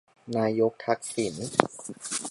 [0.37, 1.35] นายกทักษิณ